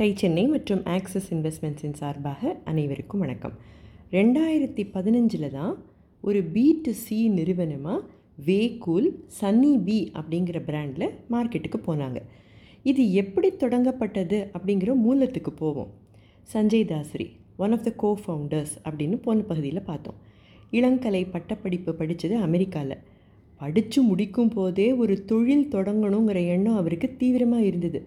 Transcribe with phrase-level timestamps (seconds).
[0.00, 3.54] Tie Chennai மற்றும் axis இன்வெஸ்ட்மெண்ட்ஸின் சார்பாக அனைவருக்கும் வணக்கம்.
[4.12, 5.72] ரெண்டாயிரத்தி பதினஞ்சில் தான்
[6.24, 8.04] ஒரு பி டு சி நிறுவனமாக
[8.48, 9.08] வேகூல்
[9.38, 12.20] சன்னி பி அப்படிங்கிற பிராண்டில் மார்க்கெட்டுக்கு போனாங்க.
[12.90, 15.90] இது எப்படி தொடங்கப்பட்டது அப்படிங்கிற மூலத்துக்கு போவோம்.
[16.52, 17.26] Sanjay தாஸ்ரி
[17.64, 20.20] one of the co founders அப்படின்னு போன பகுதியில் பார்த்தோம்.
[20.78, 23.02] இளங்கலை பட்டப்படிப்பு படித்தது அமெரிக்காவில்
[23.60, 28.00] படித்து முடிக்கும் போதே ஒரு தொழில் தொடங்கணுங்கிற எண்ணம் அவருக்கு தீவிரமாக இருந்தது.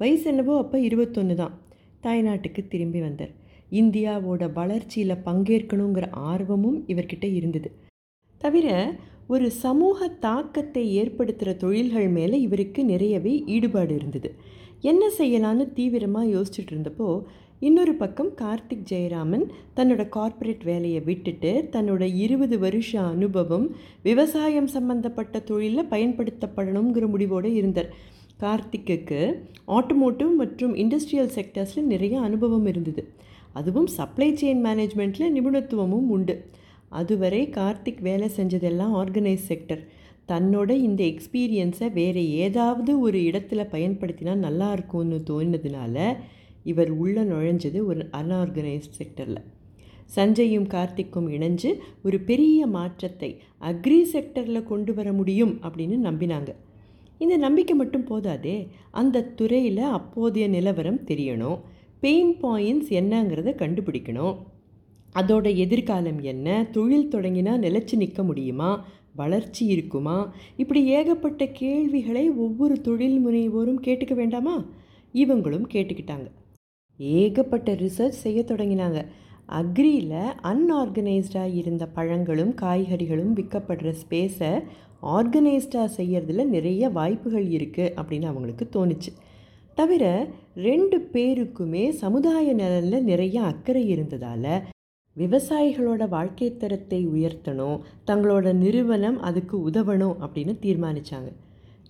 [0.00, 1.54] வயசு என்னவோ அப்போ இருபத்தொன்று தான்.
[2.02, 3.32] தாய்நாட்டுக்கு திரும்பி வந்தார்.
[3.72, 7.68] இந்தியாவோட வளர்ச்சியில் பங்கேற்கணுங்கிற ஆர்வமும் இவர்கிட்ட இருந்தது.
[8.40, 8.68] தவிர
[9.26, 14.30] ஒரு சமூக தாக்கத்தை ஏற்படுத்துகிற தொழில்கள் மேலே இவருக்கு நிறையவே ஈடுபாடு இருந்தது.
[14.80, 17.08] என்ன செய்யலான்னு தீவிரமாக யோசிச்சுட்டு இருந்தப்போ
[17.60, 19.44] இன்னொரு பக்கம் கார்த்திக் ஜெயராமன்
[19.76, 23.66] தன்னோட கார்ப்பரேட் வேலையை விட்டுட்டு தன்னோட இருபது வருஷ அனுபவம்
[24.02, 27.90] விவசாயம் சம்பந்தப்பட்ட தொழிலில் பயன்படுத்தப்படணுங்கிற முடிவோடு இருந்தார்.
[28.40, 29.18] கார்த்திக்குக்கு
[29.66, 33.02] ஆட்டோமோட்டிவ் மற்றும் இண்டஸ்ட்ரியல் செக்டர்ஸில் நிறைய அனுபவம் இருந்தது.
[33.52, 36.34] அதுவும் சப்ளை செயின் மேனேஜ்மெண்ட்டில் நிபுணத்துவமும் உண்டு.
[36.88, 39.82] அதுவரை கார்த்திக் வேலை செஞ்சதெல்லாம் ஆர்கனைஸ் செக்டர்
[40.28, 46.16] தன்னோட இந்த எக்ஸ்பீரியன்ஸை வேறு ஏதாவது ஒரு இடத்துல பயன்படுத்தினா நல்லா இருக்கும்னு தோணினதுனால
[46.64, 49.42] இவர் உள்ளே நுழைஞ்சது ஒரு அன்ஆர்கனைஸ்ட் செக்டரில்
[50.16, 51.70] சஞ்சயும் கார்த்திக்கும் இணைஞ்சு
[52.02, 56.50] ஒரு பெரிய மாற்றத்தை அக்ரி செக்டரில் கொண்டு வர முடியும் அப்படின்னு நம்பினாங்க.
[57.18, 61.60] இந்த நம்பிக்கை மட்டும் போதாதே அந்த துறையில் அப்போதைய நிலவரம் தெரியணும்.
[62.00, 64.36] பெயின் பாயிண்ட்ஸ் என்னங்கிறத கண்டுபிடிக்கணும்.
[65.14, 66.66] அதோட எதிர்காலம் என்ன?
[66.72, 68.86] தொழில் தொடங்கினா நிலச்சி நிற்க முடியுமா?
[69.14, 70.32] வளர்ச்சி இருக்குமா?
[70.56, 74.64] இப்படி ஏகப்பட்ட கேள்விகளை ஒவ்வொரு தொழில் முனைவோரும் கேட்டுக்க வேண்டாமா?
[75.14, 76.26] இவங்களும் கேட்டுக்கிட்டாங்க.
[76.96, 79.04] ஏகப்பட்ட ரிசர்ச் செய்ய தொடங்கினாங்க.
[79.48, 84.62] அக்ரியில் அன்ஆர்கனைஸ்டாக இருந்த பழங்களும் காய்கறிகளும் விற்கப்படுற ஸ்பேஸை
[85.04, 89.10] ஆர்கனைஸ்டாக செய்கிறதுல நிறைய வாய்ப்புகள் இருக்குது அப்படின்னு அவங்களுக்கு தோணுச்சு.
[89.74, 90.04] தவிர
[90.54, 94.52] ரெண்டு பேருக்குமே சமுதாய நலனில் நிறைய அக்கறை இருந்ததால்
[95.16, 101.30] விவசாயிகளோட வாழ்க்கை தரத்தை உயர்த்தணும் தங்களோட நிறுவனம் அதுக்கு உதவணும் அப்படின்னு தீர்மானித்தாங்க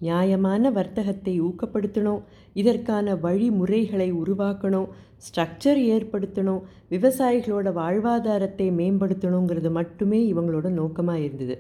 [0.01, 2.23] நியாயமான வர்த்தகத்தை ஊக்கப்படுத்தணும்
[2.55, 4.89] இதற்கான வழிமுறைகளை உருவாக்கணும்
[5.19, 11.57] ஸ்ட்ரக்சர் ஏற்படுத்தணும் விவசாயிகளோட வாழ்வாதாரத்தை மேம்படுத்தணுங்கிறது மட்டுமே இவங்களோட நோக்கமாக இருந்தது.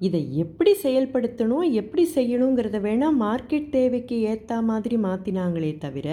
[0.00, 6.08] இதை எப்படி செயல்படுத்தணும் எப்படி செய்யணுங்கிறத வேணால் மார்க்கெட் தேவைக்கு ஏற்ற மாதிரி மாற்றினாங்களே தவிர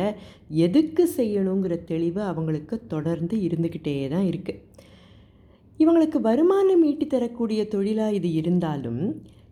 [0.65, 4.61] எதுக்கு செய்யணுங்கிற தெளிவு அவங்களுக்கு தொடர்ந்து இருந்துக்கிட்டே தான் இருக்குது
[5.79, 9.01] இவங்களுக்கு வருமானம் ஈட்டி தரக்கூடிய தொழிலாக இது இருந்தாலும்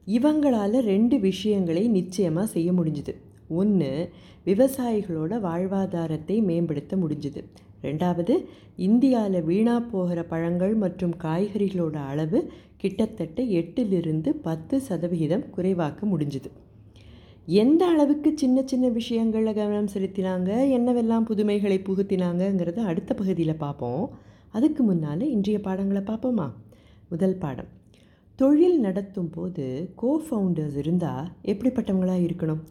[0.08, 3.14] இவங்களால் ரெண்டு விஷயங்களை நிச்சயமாக செய்ய முடிஞ்சுது.
[3.50, 3.92] ஒன்று
[4.46, 7.42] விவசாயிகளோட வாழ்வாதாரத்தை மேம்படுத்த முடிஞ்சுது.
[7.84, 8.34] ரெண்டாவது
[8.88, 12.40] இந்தியாவில் வீணாக போகிற பழங்கள் மற்றும் காய்கறிகளோட அளவு
[12.78, 16.50] கிட்டத்தட்ட எட்டிலிருந்து பத்து சதவிகிதம் குறைவாக்க முடிஞ்சுது.
[17.46, 24.04] எந்த அளவுக்கு சின்ன சின்ன விஷயங்களில் கவனம் செலுத்தினாங்க என்னவெல்லாம் புதுமைகளை புகுத்தினாங்கங்கிறத அடுத்த பகுதியில் பார்ப்போம்.
[24.52, 26.48] அதுக்கு முன்னால் இன்றைய பாடங்களை பார்ப்போமா?
[27.10, 27.70] முதல் பாடம்.
[28.36, 29.66] தொழில் நடத்தும் போது
[29.96, 32.62] கோ ஃபவுண்டர்ஸ் இருந்தால் எப்படிப்பட்டவங்களாக இருக்கணும்?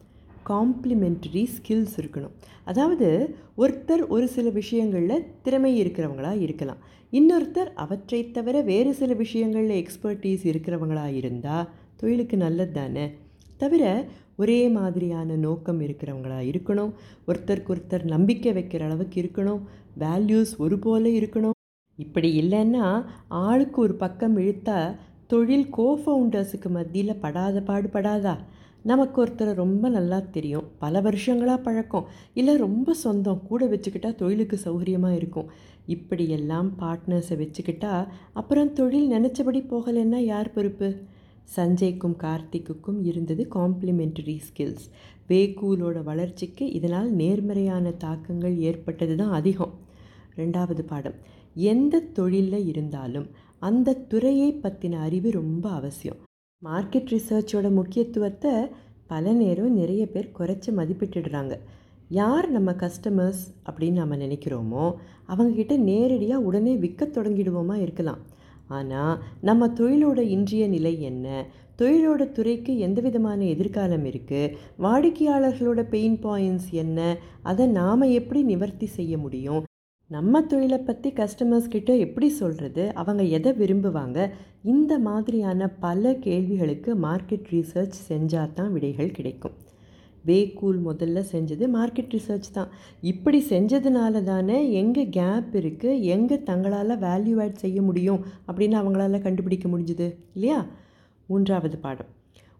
[0.48, 2.34] காம்ப்ளிமெண்ட்ரி ஸ்கில்ஸ் இருக்கணும்.
[2.64, 6.76] அதாவது ஒருத்தர் ஒரு சில விஷயங்களில் திறமை இருக்கிறவங்களாக இருக்கலாம்.
[7.12, 13.10] இன்னொருத்தர் அவற்றை தவிர வேறு சில விஷயங்களில் எக்ஸ்பர்டீஸ் இருக்கிறவங்களாக இருந்தால் தொழிலுக்கு நல்லது தானே?
[13.56, 16.92] தவிர ஒரே மாதிரியான நோக்கம் இருக்கிறவங்களாக இருக்கணும்.
[17.26, 19.60] ஒருத்தருக்கு ஒருத்தர் நம்பிக்கை வைக்கிற அளவுக்கு இருக்கணும்.
[19.98, 21.50] வேல்யூஸ் ஒரு போல இருக்கணும்.
[21.96, 24.96] இப்படி இல்லைன்னா ஆளுக்கு ஒரு பக்கம் இழுத்தா
[25.26, 28.36] தொழில் கோ ஃபவுண்டர்ஸுக்கு மத்தியில் படாத பாடுபடாதா
[28.82, 30.66] நமக்கு ஒருத்தரை ரொம்ப நல்லா தெரியும்.
[30.78, 32.06] பல வருஷங்களாக பழக்கம்.
[32.34, 33.42] இல்லை ரொம்ப சொந்தம்.
[33.46, 35.50] கூட வச்சுக்கிட்டா தொழிலுக்கு சௌகரியமாக இருக்கும்.
[35.86, 40.96] இப்படியெல்லாம் பார்ட்னர்ஸை வச்சுக்கிட்டா அப்புறம் தொழில் நினச்சபடி போகலைன்னா யார் பொறுப்பு?
[41.56, 44.86] சஞ்சய்க்கும் கார்த்திக்குக்கும் இருந்தது காம்ப்ளிமெண்டரி ஸ்கில்ஸ்
[45.28, 49.74] வேகூலோட வளர்ச்சிக்கு இதனால் நேர்மறையான தாக்கங்கள் ஏற்பட்டது தான் அதிகம்.
[50.36, 51.14] ரெண்டாவது பாடம்.
[51.54, 56.20] எந்த தொழிலில் இருந்தாலும் அந்த துறையை பற்றின அறிவு ரொம்ப அவசியம்.
[56.62, 58.50] மார்க்கெட் ரிசர்ச்சோட முக்கியத்துவத்தை
[59.10, 61.54] பல நேரம் நிறைய பேர் குறைச்சி மதிப்பிட்டுடுறாங்க.
[62.18, 64.84] யார் நம்ம கஸ்டமர்ஸ் அப்படின்னு நம்ம நினைக்கிறோமோ
[65.32, 68.20] அவங்கக்கிட்ட நேரடியாக உடனே விற்க தொடங்கிடுவோமா இருக்கலாம்.
[68.78, 69.14] ஆனால்
[69.48, 71.46] நம்ம தொழிலோட இன்றைய நிலை என்ன?
[71.80, 74.54] தொழிலோட துறைக்கு எந்த விதமான எதிர்காலம் இருக்குது
[74.86, 77.16] வாடிக்கையாளர்களோட பெயின் பாயிண்ட்ஸ் என்ன?
[77.42, 79.62] அதை நாம் எப்படி நிவர்த்தி செய்ய முடியும்?
[80.10, 84.30] நம்ம தொழிலை பற்றி கஸ்டமர்ஸ் கிட்ட எப்படி சொல்கிறது அவங்க எதை விரும்புவாங்க?
[84.62, 89.52] இந்த மாதிரியான பல கேள்விகளுக்கு மார்க்கெட் ரிசர்ச் செஞ்சால் தான் விடைகள் கிடைக்கும்.
[90.24, 92.68] வேகூல் முதல்ல செஞ்சது மார்க்கெட் ரிசர்ச் தான்.
[93.00, 98.24] இப்படி செஞ்சதுனால தானே எங்கே கேப் இருக்குது எங்கே தங்களால் வேல்யூ ஆட் செய்ய முடியும்?
[98.48, 100.66] அப்படின்னு அவங்களால கண்டுபிடிக்க முடிஞ்சுது இல்லையா?
[101.26, 102.10] மூன்றாவது பாடம்.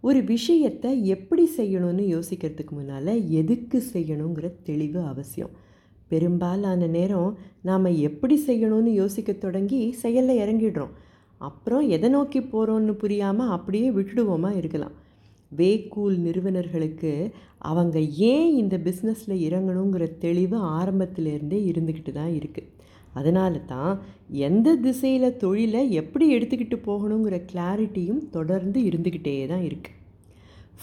[0.00, 5.68] ஒரு விஷயத்தை எப்படி செய்யணும்னு யோசிக்கிறதுக்கு முன்னால் எதுக்கு செய்யணுங்கிற தெளிவு அவசியம்.
[6.10, 7.30] பெரும்பாலான நேரம்
[7.68, 10.94] நாம் எப்படி செய்யணும்னு யோசிக்க தொடங்கி செயலில் இறங்கிடுறோம்.
[11.40, 14.96] அப்புறம் எதை நோக்கி போகிறோன்னு புரியாமல் அப்படியே விட்டுடுவோமா இருக்கலாம்.
[15.52, 17.12] வேக்கூல் நிறுவனர்களுக்கு
[17.70, 17.98] அவங்க
[18.32, 22.68] ஏன் இந்த பிஸ்னஸில் இறங்கணுங்கிற தெளிவு ஆரம்பத்திலேருந்தே இருந்துக்கிட்டு தான் இருக்குது
[23.18, 23.94] அதனால தான்
[24.48, 29.98] எந்த திசையில் தொழிலை எப்படி எடுத்துக்கிட்டு போகணுங்கிற கிளாரிட்டியும் தொடர்ந்து இருந்துக்கிட்டே தான் இருக்குது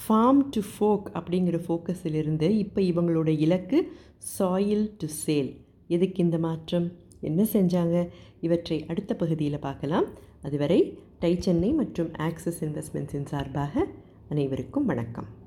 [0.02, 6.92] ஃபார்ம் டு ஃபோக் அப்படிங்கிற ஃபோக்கஸிலிருந்து இப்போ இவங்களோட இலக்கு சாயில் டு சேல் எதுக்கு இந்த மாற்றம்?
[7.20, 8.08] என்ன செஞ்சாங்க?
[8.40, 10.06] இவற்றை அடுத்த பகுதியில் பார்க்கலாம்.
[10.42, 13.86] அதுவரை டை சென்னை மற்றும் ஆக்சிஸ் இன்வெஸ்ட்மெண்ட்ஸின் சார்பாக
[14.28, 15.37] அனைவருக்கும் வணக்கம்.